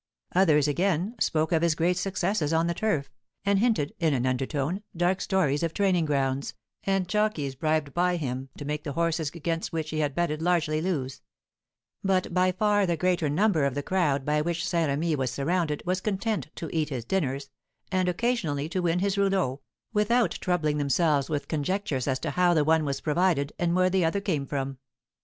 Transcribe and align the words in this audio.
Others, 0.33 0.67
again, 0.67 1.13
spoke 1.19 1.51
of 1.51 1.61
his 1.61 1.75
great 1.75 1.95
successes 1.95 2.51
on 2.51 2.65
the 2.65 2.73
turf, 2.73 3.11
and 3.45 3.59
hinted, 3.59 3.93
in 3.99 4.15
an 4.15 4.25
undertone, 4.25 4.81
dark 4.97 5.21
stories 5.21 5.61
of 5.61 5.75
training 5.75 6.05
grounds, 6.05 6.55
and 6.85 7.07
jockeys 7.07 7.53
bribed 7.53 7.93
by 7.93 8.15
him 8.15 8.49
to 8.57 8.65
make 8.65 8.83
the 8.83 8.93
horses 8.93 9.29
against 9.35 9.71
which 9.71 9.91
he 9.91 9.99
had 9.99 10.15
betted 10.15 10.41
largely 10.41 10.81
lose; 10.81 11.21
but 12.03 12.33
by 12.33 12.51
far 12.51 12.87
the 12.87 12.97
greater 12.97 13.29
number 13.29 13.63
of 13.63 13.75
the 13.75 13.83
crowd 13.83 14.25
by 14.25 14.41
which 14.41 14.67
Saint 14.67 14.87
Remy 14.87 15.15
was 15.17 15.29
surrounded 15.29 15.83
was 15.85 16.01
content 16.01 16.49
to 16.55 16.75
eat 16.75 16.89
his 16.89 17.05
dinners, 17.05 17.51
and 17.91 18.09
occasionally 18.09 18.67
to 18.69 18.81
win 18.81 18.97
his 18.97 19.19
rouleaux, 19.19 19.61
without 19.93 20.31
troubling 20.41 20.79
themselves 20.79 21.29
with 21.29 21.47
conjectures 21.47 22.07
as 22.07 22.17
to 22.17 22.31
how 22.31 22.55
the 22.55 22.63
one 22.63 22.85
was 22.85 23.01
provided, 23.01 23.53
and 23.59 23.75
where 23.75 23.87
the 23.91 24.03
other 24.03 24.19
came 24.19 24.47
from. 24.47 24.79